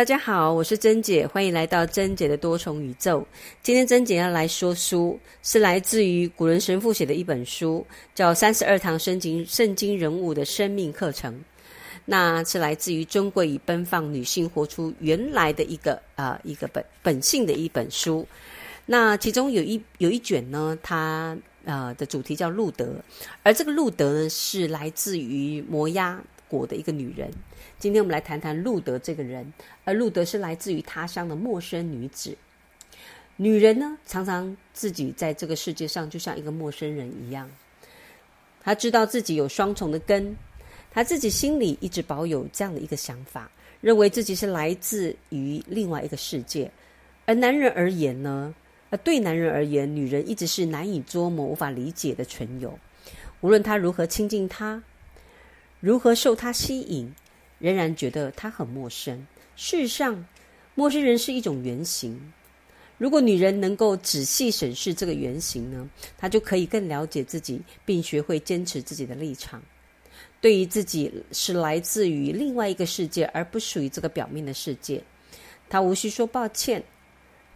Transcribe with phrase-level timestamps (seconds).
[0.00, 3.22] 大家好，我是珍姐，欢迎来到珍姐的多重宇宙。
[3.62, 11.34] 今天珍姐要来说书，是来自于古人神父写的一本书，叫《三十二堂圣经圣经人物的生命课程》。
[12.06, 18.26] 那是来自于尊贵与奔放女性活出原来的一个啊一个本本性的一本书。
[18.86, 21.36] 那其中有一有一卷呢，它
[21.66, 22.94] 呃的主题叫路德，
[23.42, 26.18] 而这个路德呢是来自于摩押
[26.50, 27.30] 国的一个女人。
[27.78, 29.50] 今天我们来谈谈路德这个人，
[29.84, 32.36] 而路德是来自于他乡的陌生女子。
[33.36, 37.48] 女人呢，常常自己在这个世界上就像一个陌生人一样。
[38.62, 40.36] 她知道自己有双重的根，
[40.90, 46.70] 她自己心里一直保有这样的一个想法，认为自己是来自于另外一个世界。
[47.24, 48.54] 而男人而言呢，
[48.90, 52.78] 呃，对男人而言，女人一直是难以捉摸、无法理解的存有。
[53.40, 54.82] 无论他如何亲近她，
[55.80, 57.12] 如何受他吸引。
[57.58, 59.26] 仍然觉得他很陌生。
[59.54, 60.26] 事实上，
[60.74, 62.32] 陌生人是一种原型。
[62.96, 65.86] 如果女人能够仔细审视这个原型呢，
[66.16, 69.62] 她就可以更了解自己，并学会坚持自己的立场。
[70.40, 75.02] 对于自己是来自于另外一个世界，而不属于这个表面的世界，
[75.68, 76.82] 她无需说抱歉。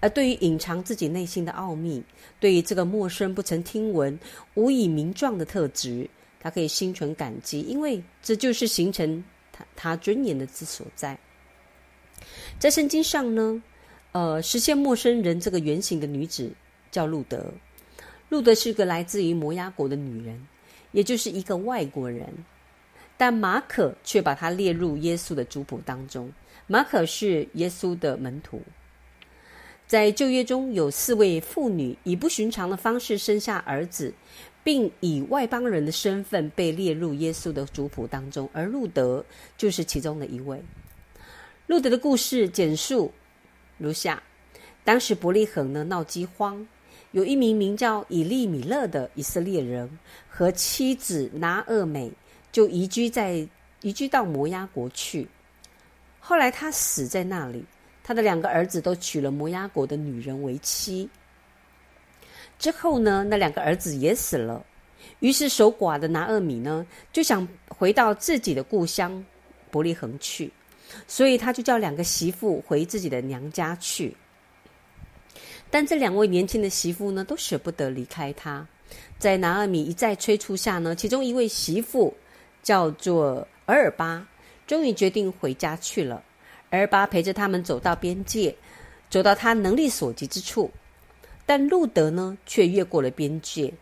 [0.00, 2.02] 而对于隐藏自己内心的奥秘，
[2.38, 4.18] 对于这个陌生、不曾听闻、
[4.52, 6.10] 无以名状的特质，
[6.44, 9.24] 他可以心存感激，因为这就是形成。
[9.56, 11.16] 他他尊严的之所在，
[12.58, 13.62] 在圣经上呢，
[14.10, 16.50] 呃，实现陌生人这个原型的女子
[16.90, 17.46] 叫路德。
[18.30, 20.44] 路德是个来自于摩押国的女人，
[20.90, 22.28] 也就是一个外国人。
[23.16, 26.32] 但马可却把她列入耶稣的族谱当中。
[26.66, 28.60] 马可是耶稣的门徒。
[29.86, 34.12] 在旧约中有四位妇女以不寻常的方式生下儿子。
[34.64, 39.24] 并以外邦人的身份被列入耶稣的族谱当中，而路德
[39.56, 40.60] 就是其中的一位。
[41.66, 43.12] 路德的故事简述
[43.78, 44.22] 如下：
[44.82, 46.66] 当时伯利恒呢闹饥荒，
[47.12, 49.88] 有一名名叫以利米勒的以色列人
[50.28, 52.10] 和妻子拿厄美
[52.50, 53.46] 就移居在
[53.82, 55.28] 移居到摩押国去。
[56.20, 57.62] 后来他死在那里，
[58.02, 61.08] 他的两个儿子都娶了摩押国的女人为妻。
[62.58, 64.64] 之后呢，那两个儿子也死了，
[65.20, 69.24] 于是守寡的拿厄米呢就想回到自己的故乡
[69.70, 70.50] 伯利恒去，
[71.06, 74.16] 所以他就叫两个媳妇回自己的娘家去。
[75.70, 78.66] 但这两位年轻的媳妇呢都舍不得离开他，
[79.18, 82.14] 在拿厄米一再催促下呢，其中一位媳妇
[82.62, 84.26] 叫做尔尔巴，
[84.66, 86.22] 终于决定回家去了。
[86.70, 88.54] 尔尔巴陪着他们走到边界，
[89.10, 90.70] 走到他能力所及之处。
[91.46, 93.74] 但路德呢，却越过了边界，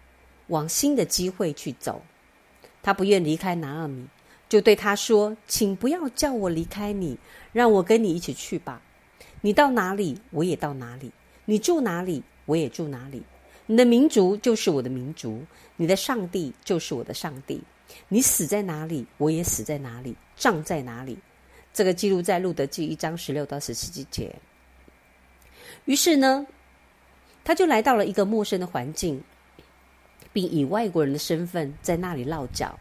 [0.48, 2.02] 往新的机会去走。
[2.82, 4.04] 他不愿离开拿尔米，
[4.48, 7.16] 就对他说：“请不要叫我离开你，
[7.52, 8.82] 让我跟你一起去吧。
[9.40, 11.10] 你到哪里，我也到哪里；
[11.44, 13.22] 你住哪里，我也住哪里。
[13.66, 15.40] 你的民族就是我的民族，
[15.76, 17.62] 你的上帝就是我的上帝。
[18.08, 21.16] 你死在哪里，我也死在哪里，葬在哪里。”
[21.72, 24.34] 这个记录在路德记一章十六到十七节。
[25.84, 26.44] 于是呢。
[27.44, 29.22] 他就来到了一个陌生的环境，
[30.32, 32.78] 并以外国人的身份在那里落脚，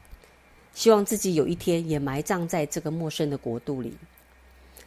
[0.74, 3.98] 希望自己有一天也埋葬在这个陌生的国度里。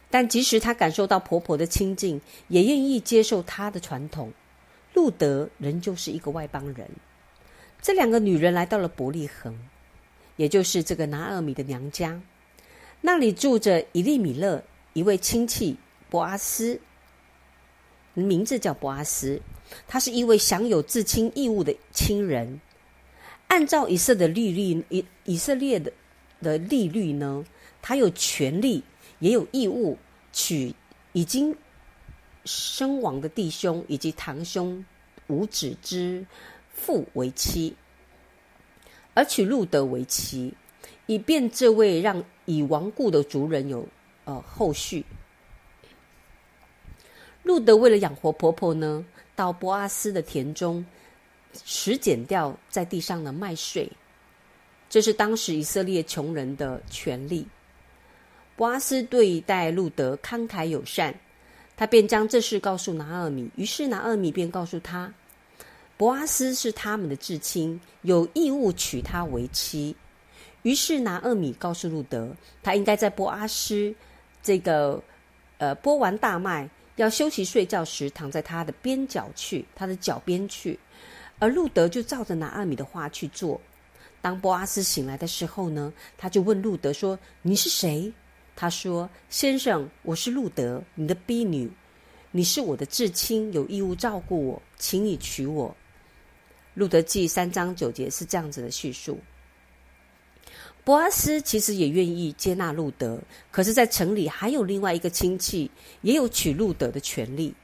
[0.09, 4.31] 但即使他感受到婆婆的亲近，也愿意接受她的传统，
[4.93, 6.89] 路德仍旧是一个外邦人。
[7.81, 9.59] 这两个女人来到了伯利恒，
[10.37, 12.21] 也就是这个拿尔米的娘家，
[13.01, 14.63] 那里住着伊利米勒
[14.93, 15.75] 一位亲戚
[16.09, 16.79] 博阿斯，
[18.13, 19.41] 名字叫博阿斯。
[19.87, 22.59] 他是一位享有至亲义务的亲人。
[23.47, 25.91] 按照以色列的律例，以以色列的
[26.41, 27.45] 的利率呢，
[27.81, 28.83] 他有权利
[29.19, 29.97] 也有义务
[30.33, 30.73] 娶
[31.13, 31.55] 已经
[32.43, 34.83] 身亡的弟兄以及堂兄
[35.27, 36.25] 五子之
[36.73, 37.75] 父为妻，
[39.13, 40.53] 而娶路德为妻，
[41.05, 43.87] 以便这位让已亡故的族人有
[44.25, 45.05] 呃后续。
[47.43, 49.05] 路德为了养活婆婆呢。
[49.35, 50.85] 到波阿斯的田中，
[51.63, 53.91] 拾捡掉在地上的麦穗，
[54.89, 57.45] 这是当时以色列穷人的权利。
[58.55, 61.13] 波阿斯对待路德慷慨友善，
[61.75, 63.49] 他便将这事告诉拿尔米。
[63.57, 65.13] 于是拿尔米便告诉他，
[65.97, 69.95] 博阿斯是他们的至亲，有义务娶她为妻。
[70.61, 72.33] 于是拿尔米告诉路德，
[72.63, 73.93] 他应该在波阿斯
[74.41, 75.03] 这个
[75.57, 76.69] 呃播完大麦。
[76.95, 80.79] 要休息睡觉时，躺在他的边角去，他的脚边去，
[81.39, 83.59] 而路德就照着拿阿米的话去做。
[84.21, 88.11] 当波阿斯醒来的时候呢，他就问路德说：“你是谁？
[88.55, 91.69] 他说：“先生，我是路德，你的婢女，
[92.31, 95.69] 你是我的至亲，有义务照顾我，请你娶我。”
[96.79, 99.19] 《路德记》三章九节是这样子的叙述。
[100.85, 103.19] 博阿斯其实也愿意接纳路德，
[103.51, 105.69] 可是，在城里还有另外一个亲戚
[106.01, 107.55] 也有娶路德的权利。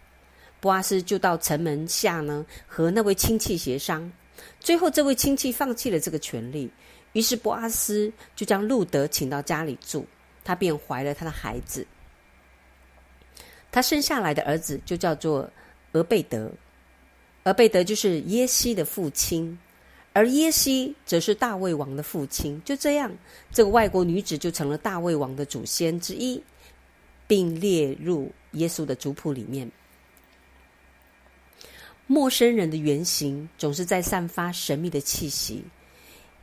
[0.59, 4.11] 博阿斯就到城门下呢，和那位亲戚协商。
[4.59, 6.71] 最后，这位亲戚放弃了这个权利，
[7.13, 10.03] 于是博阿斯就将路德请到家里住，
[10.43, 11.85] 他便怀了他的孩子。
[13.71, 15.47] 他生下来的儿子就叫做
[15.91, 16.51] 俄贝德，
[17.43, 19.59] 俄贝德就是耶西的父亲。
[20.13, 23.09] 而耶西则是大卫王的父亲，就这样，
[23.51, 26.43] 这个外国女子就成了大卫王的祖先之一，
[27.27, 29.71] 并列入耶稣的族谱里面。
[32.07, 35.63] 陌生人的原型总是在散发神秘的气息，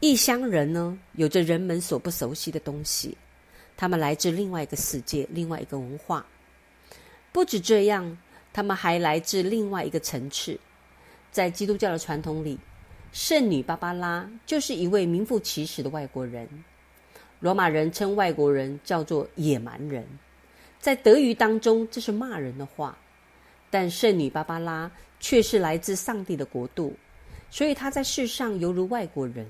[0.01, 3.15] 异乡人呢，有着人们所不熟悉的东西，
[3.77, 6.25] 他们来自另外一个世界，另外一个文化。
[7.33, 8.17] 不止这样，
[8.51, 10.59] 他们还来自另外一个层次，
[11.31, 12.59] 在基督教的传统里。
[13.13, 16.49] 圣女芭芭拉就是一位名副其实的外国人。
[17.41, 20.05] 罗马人称外国人叫做野蛮人，
[20.81, 22.97] 在德语当中这是骂人的话。
[23.71, 24.91] 但圣女芭芭拉
[25.21, 26.97] 却是来自上帝的国度，
[27.51, 29.47] 所以她在世上犹如外国人。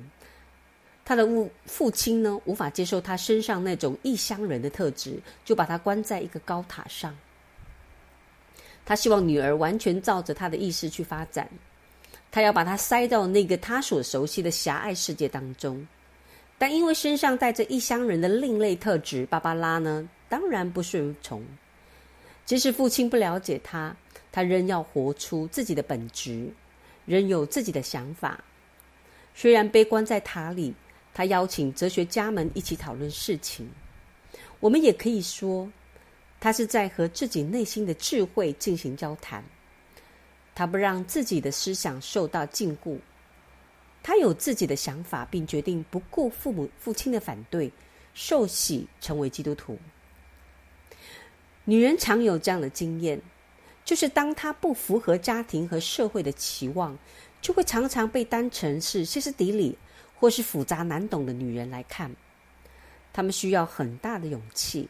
[1.05, 7.17] 她的父父亲呢，无法接受她身上那种异乡人的特质，就把她关在一个高塔上。
[8.85, 11.47] 他希望女儿完全照着他的意思去发展。
[12.31, 15.87] 他要把他塞到那个他所熟悉的狭隘世界当中，
[16.59, 21.43] 但因为身上带着异乡人的另类特质，芭芭拉呢当然不顺从。
[22.45, 23.95] 即使父亲不了解他，
[24.33, 26.49] 他仍要活出自己的本质，
[27.05, 28.43] 仍有自己的想法。
[29.35, 30.75] 虽然被关在塔里，
[31.15, 33.69] 他邀请哲学家们一起讨论事情。
[34.61, 35.71] 我们也可以说，
[36.41, 39.45] 他是在和自己内心的智慧进行交谈。
[40.59, 42.99] 他不让自己的思想受到禁锢，
[44.03, 47.71] 他有自己的想法，并决定不顾父母父亲的反对，
[48.13, 49.79] 受洗成为基督徒。
[51.65, 53.23] 女人常有这样的经验，
[53.85, 56.99] 就是当她不符合家庭和社会的期望，
[57.41, 59.79] 就会常常被当成是歇斯底里
[60.17, 62.11] 或是复杂难懂的女人来看。
[63.13, 64.89] 她们需要很大的勇气，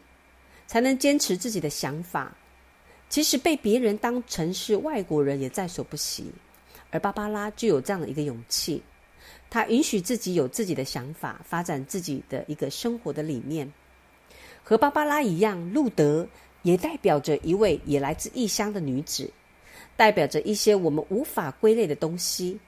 [0.65, 2.35] 才能坚持自己的想法。
[3.09, 6.31] 即使被别人当成是外国人，也在所不惜。
[6.91, 8.81] 而芭芭拉就有这样的一个勇气，
[9.49, 13.71] 她允许自己有自己的想法，发展自己的一个生活的理念。
[14.63, 16.27] 和芭芭拉一样，路德
[16.61, 19.31] 也代表着一位也来自异乡的女子，
[19.97, 22.59] 代表着一些我们无法归类的东西。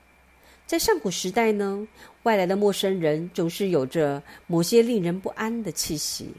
[0.65, 1.87] 在上古时代呢，
[2.23, 6.29] 外来的陌生人总是有着某些令人不安的气息，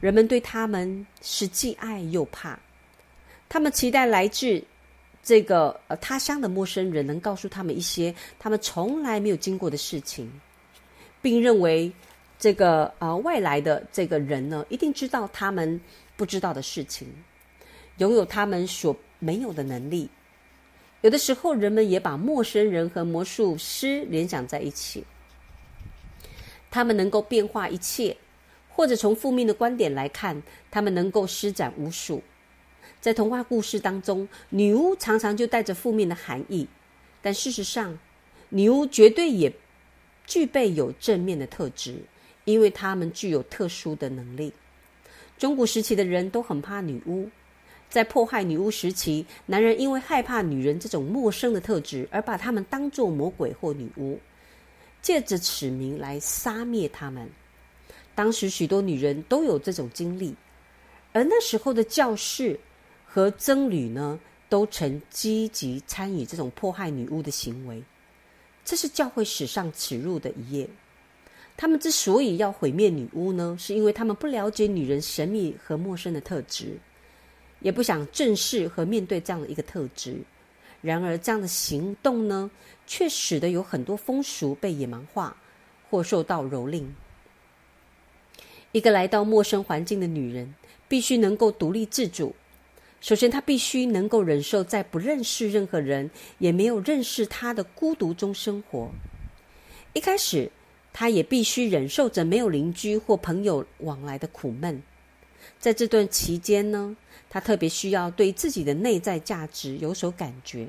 [0.00, 2.58] 人们对他们是既爱又怕。
[3.48, 4.62] 他们期待来自
[5.22, 10.30] 这个呃他乡的陌生人能告诉他们一些他们从来没有经过的事情，
[11.20, 11.90] 并认为
[12.38, 15.80] 这个呃外来的这个人呢一定知道他们
[16.16, 17.08] 不知道的事情，
[17.98, 20.08] 拥有他们所没有的能力。
[21.02, 25.04] 有的时候，人们也把陌生人和魔术师联想在一起，
[26.70, 28.16] 他们能够变化一切，
[28.68, 32.20] 或者从负面的观点来看，他们能够施展巫术。
[33.06, 36.66] 在童话故事当中，女巫常常就带着负面的含义，
[37.22, 37.96] 但事实上，
[38.48, 39.52] 女巫绝对也
[40.26, 42.00] 具备有正面的特质，
[42.46, 44.52] 因为她们具有特殊的能力。
[45.38, 47.30] 中古时期的人都很怕女巫，
[47.88, 54.18] 在迫害女巫时期，男人因为害怕女人这种陌生的特质，而把她们当作魔鬼或女巫，
[55.00, 57.30] 借着此名来杀灭她们。
[58.16, 60.34] 当时许多女人都有这种经历，
[61.12, 62.58] 而那时候的教士。
[63.16, 67.82] 和僧侣呢，都曾积极参与这种迫害女巫的行为，
[68.62, 70.68] 这是教会史上耻辱的一页。
[71.56, 76.76] 他们之所以要毁灭女巫呢，是因为他们不了解女人神秘和陌生的特质，
[77.60, 80.18] 也不想正视和面对这样的一个特质。
[80.82, 82.50] 然而，这样的行动呢，
[82.86, 85.34] 却使得有很多风俗被野蛮化
[85.88, 86.84] 或受到蹂躏。
[88.72, 90.54] 一个来到陌生环境的女人，
[90.86, 92.34] 必须能够独立自主。
[93.00, 98.90] 首先，他必须能够忍受在不认识任何人，也没有认识他的孤独中生活。
[99.92, 100.50] 一开始，
[100.92, 104.82] 他也必须忍受着没有邻居或朋友往来的苦闷。
[105.60, 106.96] 在这段期间呢，
[107.30, 110.68] 他特别需要对自己的内在价值有所感觉，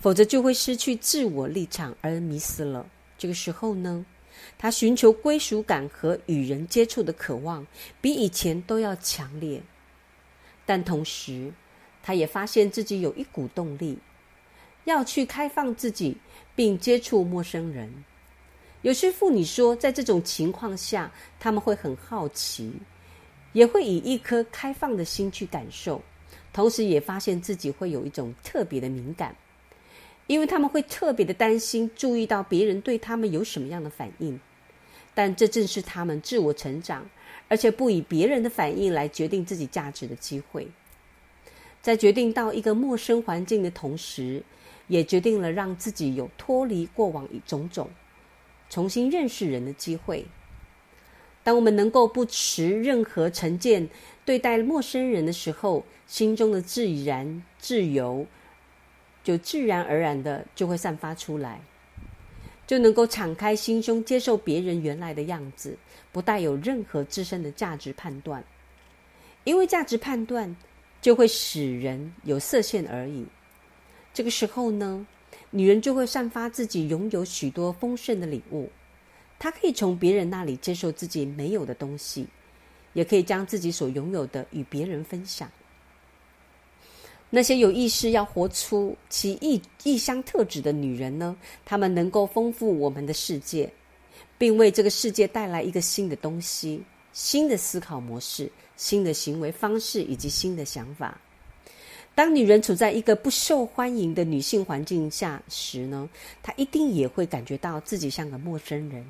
[0.00, 2.86] 否则就会失去自我立场而迷失了。
[3.16, 4.04] 这个时候呢，
[4.58, 7.64] 他寻求归属感和与人接触的渴望
[8.00, 9.62] 比以前都要强烈。
[10.66, 11.52] 但同时，
[12.02, 13.98] 他也发现自己有一股动力，
[14.84, 16.16] 要去开放自己
[16.54, 17.92] 并接触陌生人。
[18.82, 22.72] 有些妇女说，在这种情况下，他们会很好奇，
[23.52, 26.02] 也会以一颗开放的心去感受，
[26.52, 29.34] 同时也发现自己会有一种特别的敏感。
[30.26, 34.40] 因为他们会特别的担心，注意到别人对他们有什么样的反应，
[35.14, 37.08] 但这正是他们自我成长，
[37.48, 40.66] 而且不以别人的反应来决定自己价值的机会。
[41.80, 44.42] 在决定到一个陌生环境的同时，
[44.88, 47.88] 也决定了让自己有脱离过往一种种，
[48.68, 50.26] 重新认识人的机会。
[51.42, 53.88] 当我们能够不持任何成见
[54.24, 58.26] 对待陌生人的时候，心中的自然自由。
[59.22, 61.62] 就自然而然的就会散发出来，
[62.66, 65.76] 就能够敞开心胸接受别人原来的样子，
[66.12, 68.42] 不带有任何自身的价值判断，
[69.44, 70.56] 因为价值判断
[71.02, 73.26] 就会使人有色限而已。
[74.12, 75.06] 这个时候呢，
[75.50, 78.70] 女人就会散发自己拥有许多丰盛的礼物，
[79.38, 82.26] 她可以从别人那里接受自己没有的东西，
[82.92, 85.50] 也可以将自己所拥有的与别人分享。
[87.34, 91.36] 那些有意识要活出其异异乡特质的女人呢？
[91.64, 93.68] 她们能够丰富我们的世界，
[94.38, 96.80] 并为这个世界带来一个新的东西、
[97.12, 101.20] 新的思考模式、新的行为方式以及新的想法。
[102.14, 106.08] 当女人处在一个不受欢迎的女性环境下时呢，
[106.40, 109.04] 她一定也会感觉到自己像个陌生人。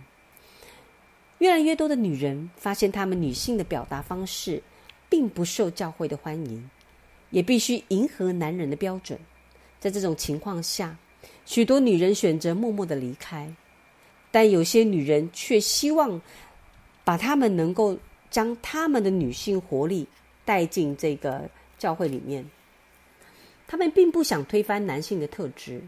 [1.41, 4.63] 越来越多的女人发现，她们女性的表达方式
[5.11, 6.71] 并不受教会的欢迎。
[7.35, 9.19] 也必须迎合男人的标准，
[9.81, 10.97] 在这种情况下，
[11.45, 13.53] 许多女人选择默默的离开，
[14.31, 16.23] 但有些女人却希望
[17.03, 17.99] 把她们能够
[18.31, 20.07] 将她们的女性活力
[20.45, 22.49] 带进这个教会里面。
[23.67, 25.83] 她们并不想推翻男性的特质，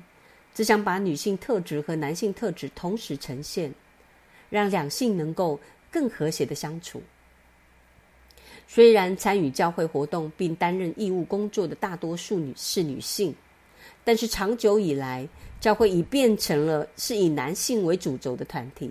[0.52, 3.72] 只想把女性特质和男性特质同时呈现，
[4.50, 5.60] 让两性能够
[5.92, 7.00] 更和谐的相处。
[8.68, 13.34] 虽然参与教会活动并担任义务工作的大多数女是女性，
[14.04, 15.28] 但是长久以来，
[15.60, 18.90] 教会已变成了是以男性为主轴的团体。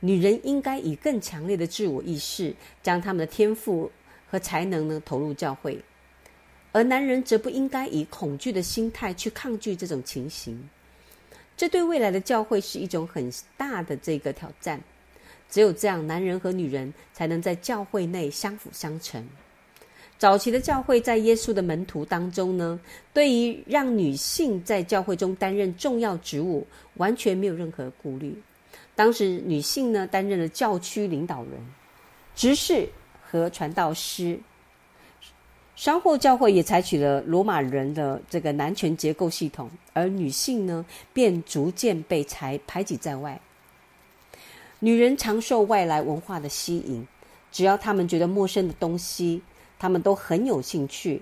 [0.00, 3.90] 女人应该以更强烈的自我意识，将他们的天赋
[4.30, 5.78] 和才能呢投入教会，
[6.72, 10.68] 而男人则不应该以恐惧的心态去抗拒这种情形。
[11.56, 14.80] 这对未来的教会是一种很大的这个挑战。
[15.48, 19.26] 只有这样，男人和女人才能在教会内相辅相成。
[20.18, 22.80] 早期的教会在耶稣的门徒当中呢，
[23.12, 28.34] 对于让女性在教会中担任重要职务，完全没有任何顾虑。
[28.94, 31.52] 当时女性呢，担任了教区领导人、
[32.34, 32.88] 执事
[33.22, 34.38] 和传道师。
[35.74, 43.38] 稍后教会也采取了罗马人的这个男权结构系统，而女性呢，便逐渐被排排挤在外。
[44.86, 47.04] 女人常受外来文化的吸引，
[47.50, 49.42] 只要她们觉得陌生的东西，
[49.80, 51.20] 她们都很有兴趣。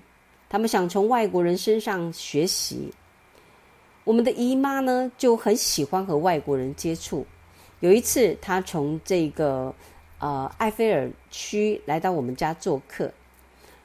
[0.50, 2.92] 她们想从外国人身上学习。
[4.04, 7.26] 我们的姨妈呢，就很喜欢和外国人接触。
[7.80, 9.74] 有一次，她从这个
[10.18, 13.10] 呃埃菲尔区来到我们家做客，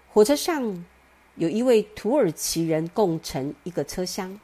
[0.09, 0.85] 火车上
[1.35, 4.37] 有一位土耳其人共乘一个车厢。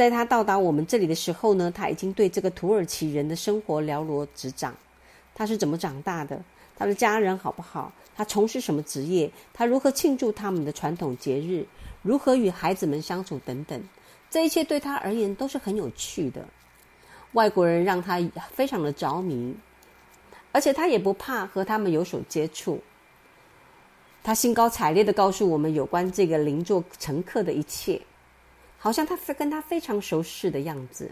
[0.00, 4.74] 在他到达我们这里的时候呢，他已经对这个土耳其人的生活了如指掌。
[5.34, 6.42] 他是怎么长大的？
[6.74, 7.92] 他的家人好不好？
[8.16, 9.30] 他从事什么职业？
[9.52, 11.66] 他如何庆祝他们的传统节日？
[12.00, 13.38] 如何与孩子们相处？
[13.44, 13.78] 等等，
[14.30, 16.48] 这一切对他而言都是很有趣的。
[17.32, 18.18] 外国人让他
[18.50, 19.54] 非常的着迷，
[20.50, 22.80] 而且他也不怕和他们有所接触。
[24.24, 28.00] 他兴高采烈的告诉我们有关这个邻座乘客的一切。
[28.82, 31.10] 好像他跟他非常熟识的样子。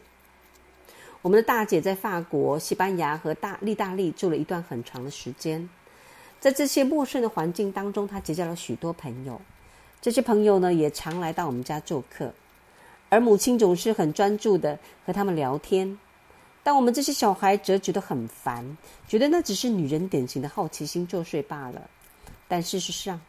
[1.20, 5.68] 我们的大姐在法国、西班牙和大意大利住了一段很长的时间，
[6.40, 9.38] 在这些陌生的环境当中，她结交了许多朋友。
[10.00, 12.32] 这些朋友呢，也常来到我们家做客，
[13.10, 15.98] 而母亲总是很专注的和他们聊天。
[16.62, 21.90] 但我们这些小孩则觉得很烦，觉得那只是女人典型的好奇心作祟罢了。
[22.46, 23.20] 但事实上，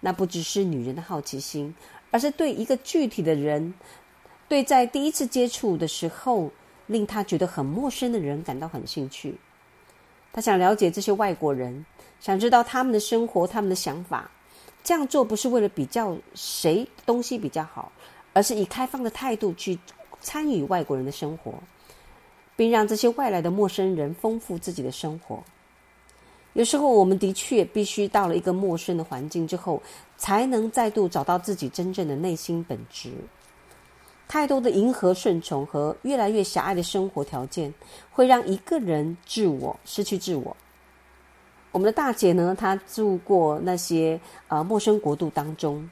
[0.00, 1.74] 那不只是女人的好奇心。
[2.16, 3.74] 而是对一个具体的人，
[4.48, 6.50] 对在第一次接触的时候
[6.86, 9.34] 令他觉得很陌生的人感到很兴趣。
[10.32, 11.84] 他想了解这些外国人，
[12.18, 14.30] 想知道他们的生活、他们的想法。
[14.82, 17.92] 这样做不是为了比较谁东西比较好，
[18.32, 19.78] 而是以开放的态度去
[20.22, 21.52] 参与外国人的生活，
[22.56, 25.44] 并让这些外来的陌生人丰富自己的生活。
[26.56, 29.80] 有时候，我们的确必须到了一个陌生的环境之后，
[30.16, 33.12] 才能再度找到自己真正的内心本质。
[34.26, 37.72] 太多的迎合、顺从和越来越狭隘的生活条件，
[38.10, 40.56] 会让一个人自我失去自我。
[41.72, 45.86] 我们的大姐呢，她住过那些呃陌生国度当中，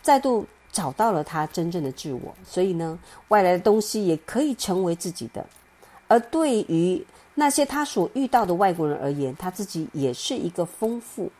[0.00, 2.32] 再度找到了她真正的自我。
[2.44, 2.96] 所以呢，
[3.28, 5.44] 外来的东西也可以成为自己的。
[6.06, 7.04] 而对于
[7.38, 11.30] 那些他所遇到的外国人而言，他自己也是一个丰富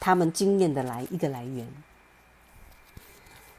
[0.00, 1.68] 他们经验的来一个来源。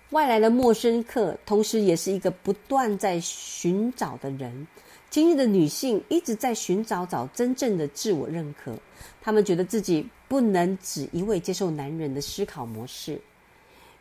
[0.10, 4.67] 外来的陌生客，同时也是一个不断在寻找的人。
[5.12, 8.75] 今日的女性一直在寻找找真正的自我认可，
[9.22, 13.22] 她们觉得自己不能只一味接受男人的思考模式，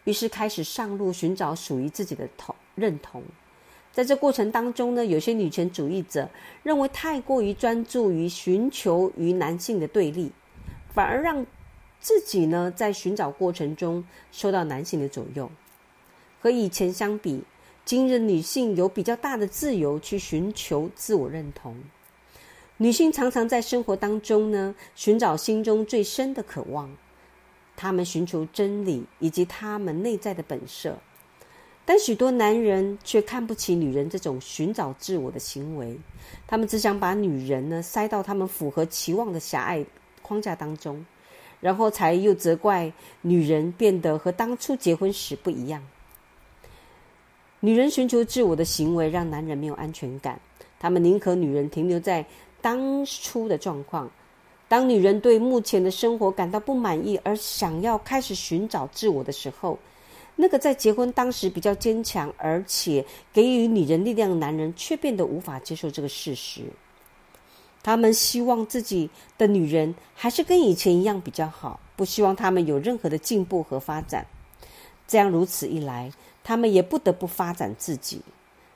[0.05, 3.23] 于是开始上路寻找属于自己的同认同。
[3.93, 6.29] 在这过程当中呢，有些女权主义者
[6.63, 10.33] 认为太过于专注于寻求与男性的对立，
[10.95, 11.45] 反而让
[12.01, 15.51] 自己呢在寻找过程中受到男性的左右。
[16.41, 17.43] 和以前相比，
[17.85, 21.77] 今日女性有比较大的自由去寻求自我认同。
[22.79, 26.91] 女性常常在生活当中呢寻找心中最深的渴望，
[27.77, 30.97] 她们寻求真理以及她们内在的本色。
[31.85, 35.99] 但许多男人却看不起女人这种寻找自我的行为，
[36.47, 39.85] 他们只想把女人呢塞到他们符合期望的狭隘
[40.23, 41.05] 框架当中，
[41.61, 45.83] 然后才又责怪女人变得和当初结婚时不一样。
[47.59, 50.41] 女人寻求自我的行为让男人没有安全感，
[50.79, 52.25] 他们宁可女人停留在
[52.61, 54.09] 当初的状况。
[54.69, 59.77] 当女人对目前的生活感到不满意，而想要开始寻找自我的时候。
[60.43, 66.63] 那个在结婚当时比较坚强，而且给予女人力量的男人，却变得无法接受这个事实。
[67.81, 69.09] 他们希望自己
[69.39, 74.27] 的女人还是跟以前一样比较好，不希望他们有任何的进步和发展。
[75.07, 76.11] 这样如此一来，
[76.43, 78.21] 他们也不得不发展自己，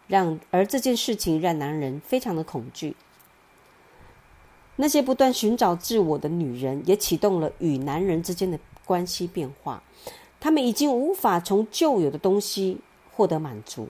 [0.06, 2.94] 让而这件事情让男人非常的恐惧。
[4.76, 9.82] 那些不断寻找自我的女人，也启动了与男人之间的关系变化。
[10.38, 12.78] 他们已经无法从旧有的东西
[13.12, 13.88] 获得满足，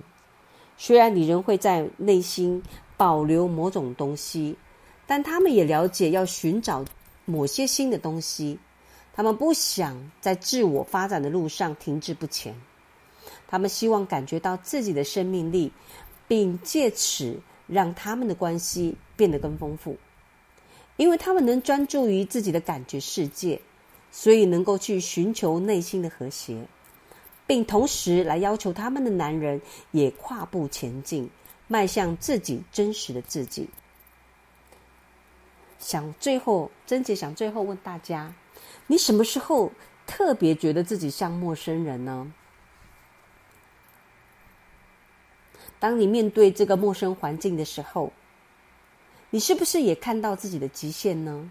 [0.78, 2.62] 虽然女人会在内心
[2.96, 4.56] 保留某种东西，
[5.06, 6.84] 但他们也了解要寻找
[7.24, 8.58] 某些新的东西。
[9.12, 12.54] 他们不想在自我发展的路上停滞不前，
[13.48, 15.72] 他们希望感觉到自己的生命力，
[16.28, 19.96] 并借此让他们的关系变得更丰富，
[20.96, 23.60] 因为他们能专注于自己的感觉世界。
[24.18, 26.66] 所以能够去寻求内心的和谐，
[27.46, 31.28] 并同时来要求他们的男人也跨步前进，
[31.68, 33.68] 迈向自己真实的自己。
[35.78, 38.32] 想最后，贞姐想最后问大家：
[38.86, 39.70] 你什么时候
[40.06, 42.32] 特别觉得自己像陌生人呢？
[45.78, 48.10] 当你面对这个陌生环境的时候，
[49.28, 51.50] 你是不是也看到自己的极限呢？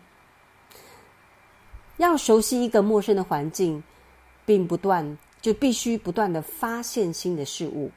[1.97, 3.81] 要熟悉一个陌生的环境，
[4.45, 7.89] 并不断就必须不断的发现新的事物。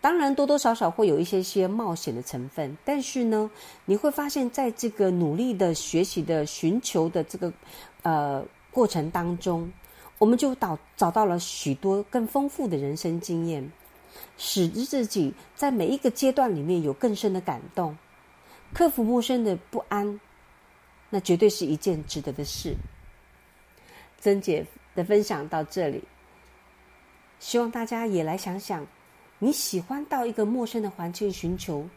[0.00, 3.50] 当然，多多少少会有一些些冒险的成分，但是呢，
[3.86, 7.50] 你会发现在这个努力的学习的寻求的这个
[8.02, 9.72] 呃过程当中，
[10.18, 13.72] 我们就找找到了许多更丰富的人生经验，
[14.36, 17.96] 使自己在每一个阶段里面有更深的感动，
[18.74, 20.20] 克服陌生的不安，
[21.08, 22.74] 那绝对是一件值得的事。
[24.20, 26.02] 珍姐的分享到这里，
[27.38, 28.86] 希望大家也来想想：
[29.38, 31.88] 你喜欢到一个陌生的环境寻求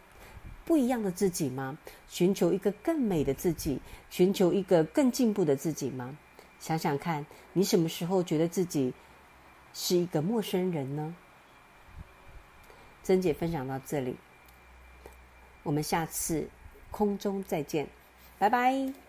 [0.65, 1.77] 不一样的自己吗？
[2.09, 6.17] 寻求一个更美的自己，寻求一个更进步的自己吗？
[6.59, 8.93] 想想看，你什么时候觉得自己
[9.73, 11.15] 是一个陌生人呢？
[13.03, 14.17] 珍姐分享到这里，
[15.63, 16.49] 我们下次
[16.91, 17.87] 空中再见，
[18.37, 19.06] 拜拜。